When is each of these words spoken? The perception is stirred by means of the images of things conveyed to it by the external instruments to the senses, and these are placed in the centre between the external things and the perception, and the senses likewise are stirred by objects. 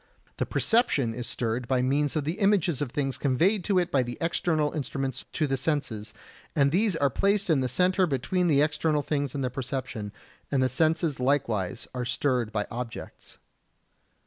The 0.37 0.47
perception 0.47 1.13
is 1.13 1.27
stirred 1.27 1.67
by 1.67 1.83
means 1.83 2.15
of 2.15 2.23
the 2.23 2.39
images 2.39 2.81
of 2.81 2.89
things 2.91 3.19
conveyed 3.19 3.63
to 3.65 3.77
it 3.77 3.91
by 3.91 4.01
the 4.01 4.17
external 4.19 4.71
instruments 4.71 5.25
to 5.33 5.45
the 5.45 5.57
senses, 5.57 6.11
and 6.55 6.71
these 6.71 6.95
are 6.95 7.11
placed 7.11 7.51
in 7.51 7.59
the 7.59 7.69
centre 7.69 8.07
between 8.07 8.47
the 8.47 8.63
external 8.63 9.03
things 9.03 9.35
and 9.35 9.43
the 9.43 9.51
perception, 9.51 10.11
and 10.49 10.63
the 10.63 10.69
senses 10.69 11.19
likewise 11.19 11.87
are 11.93 12.03
stirred 12.03 12.51
by 12.51 12.65
objects. 12.71 13.37